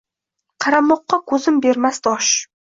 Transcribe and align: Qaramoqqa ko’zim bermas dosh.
Qaramoqqa 0.65 1.19
ko’zim 1.33 1.61
bermas 1.67 2.03
dosh. 2.09 2.33